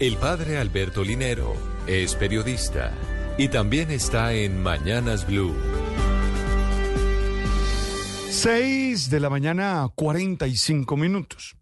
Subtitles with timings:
[0.00, 1.54] El padre Alberto Linero
[1.86, 2.90] es periodista
[3.36, 5.54] y también está en Mañanas Blue.
[8.30, 11.54] 6 de la mañana, 45 minutos.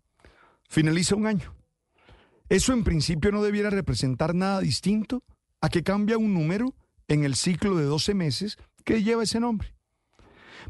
[0.69, 1.57] Finaliza un año.
[2.49, 5.25] Eso en principio no debiera representar nada distinto
[5.61, 6.77] a que cambia un número
[7.09, 9.75] en el ciclo de 12 meses que lleva ese nombre.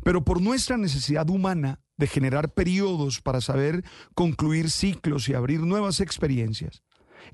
[0.02, 6.00] Pero por nuestra necesidad humana de generar periodos para saber concluir ciclos y abrir nuevas
[6.00, 6.82] experiencias,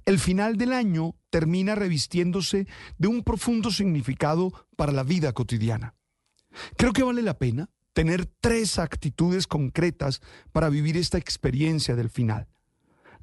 [0.04, 2.66] el final del año termina revistiéndose
[2.98, 5.94] de un profundo significado para la vida cotidiana.
[6.76, 10.20] Creo que vale la pena tener tres actitudes concretas
[10.52, 12.48] para vivir esta experiencia del final.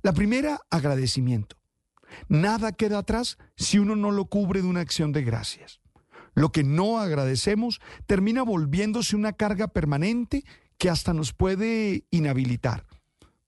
[0.02, 1.58] La primera, agradecimiento.
[2.28, 5.82] Nada queda atrás si uno no lo cubre de una acción de gracias.
[6.34, 10.44] Lo que no agradecemos termina volviéndose una carga permanente
[10.78, 12.86] que hasta nos puede inhabilitar.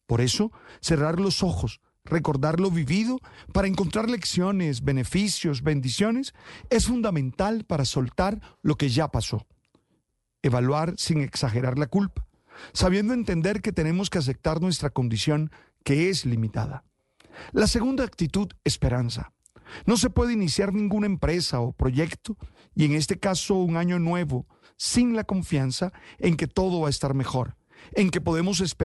[0.06, 3.20] Por eso, cerrar los ojos, recordar lo vivido
[3.54, 6.34] para encontrar lecciones, beneficios, bendiciones,
[6.70, 9.46] es fundamental para soltar lo que ya pasó
[10.44, 12.28] evaluar sin exagerar la culpa,
[12.74, 15.52] sabiendo entender que tenemos que aceptar nuestra condición
[15.84, 16.84] que es limitada.
[17.52, 19.32] La segunda actitud, esperanza.
[19.86, 22.38] No se puede iniciar ninguna empresa o proyecto,
[22.76, 24.46] y en este caso un año nuevo,
[24.78, 27.56] sin la confianza en que todo va a estar mejor
[27.96, 28.83] en que podemos esperar.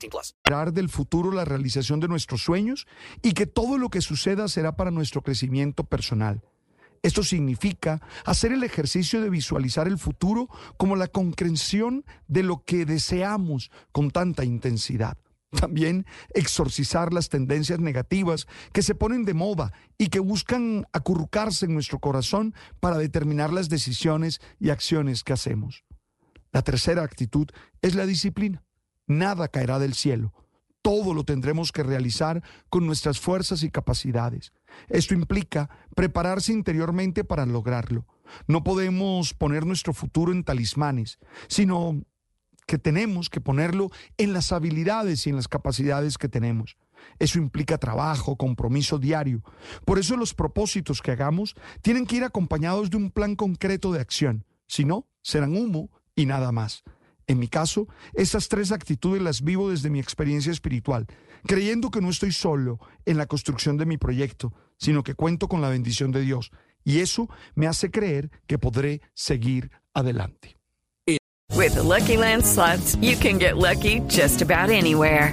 [0.00, 0.74] 18 plus.
[0.74, 2.86] del futuro la realización de nuestros sueños
[3.22, 6.42] y que todo lo que suceda será para nuestro crecimiento personal.
[7.02, 12.84] Esto significa hacer el ejercicio de visualizar el futuro como la concreción de lo que
[12.84, 15.16] deseamos con tanta intensidad.
[15.50, 21.74] También exorcizar las tendencias negativas que se ponen de moda y que buscan acurrucarse en
[21.74, 25.84] nuestro corazón para determinar las decisiones y acciones que hacemos.
[26.52, 27.48] La tercera actitud
[27.82, 28.62] es la disciplina.
[29.10, 30.32] Nada caerá del cielo.
[30.82, 34.52] Todo lo tendremos que realizar con nuestras fuerzas y capacidades.
[34.88, 38.06] Esto implica prepararse interiormente para lograrlo.
[38.46, 42.04] No podemos poner nuestro futuro en talismanes, sino
[42.68, 46.76] que tenemos que ponerlo en las habilidades y en las capacidades que tenemos.
[47.18, 49.42] Eso implica trabajo, compromiso diario.
[49.84, 54.00] Por eso los propósitos que hagamos tienen que ir acompañados de un plan concreto de
[54.00, 54.44] acción.
[54.68, 56.84] Si no, serán humo y nada más.
[57.30, 61.06] En mi caso, estas tres actitudes las vivo desde mi experiencia espiritual,
[61.46, 65.60] creyendo que no estoy solo en la construcción de mi proyecto, sino que cuento con
[65.60, 66.50] la bendición de Dios.
[66.82, 70.56] Y eso me hace creer que podré seguir adelante.
[71.54, 72.42] With Lucky Land
[73.00, 75.32] you can get lucky just about anywhere.